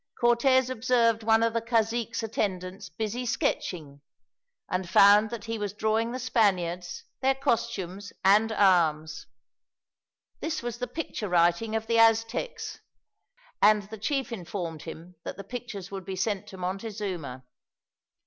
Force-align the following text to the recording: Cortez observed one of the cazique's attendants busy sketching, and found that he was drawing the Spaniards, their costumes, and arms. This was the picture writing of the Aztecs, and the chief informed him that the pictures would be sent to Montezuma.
Cortez 0.19 0.71
observed 0.71 1.21
one 1.21 1.43
of 1.43 1.53
the 1.53 1.61
cazique's 1.61 2.23
attendants 2.23 2.89
busy 2.89 3.23
sketching, 3.23 4.01
and 4.67 4.89
found 4.89 5.29
that 5.29 5.45
he 5.45 5.59
was 5.59 5.73
drawing 5.73 6.11
the 6.11 6.17
Spaniards, 6.17 7.03
their 7.21 7.35
costumes, 7.35 8.11
and 8.25 8.51
arms. 8.51 9.27
This 10.39 10.63
was 10.63 10.79
the 10.79 10.87
picture 10.87 11.29
writing 11.29 11.75
of 11.75 11.85
the 11.85 11.99
Aztecs, 11.99 12.79
and 13.61 13.83
the 13.91 13.99
chief 13.99 14.31
informed 14.31 14.81
him 14.81 15.17
that 15.23 15.37
the 15.37 15.43
pictures 15.43 15.91
would 15.91 16.05
be 16.05 16.15
sent 16.15 16.47
to 16.47 16.57
Montezuma. 16.57 17.45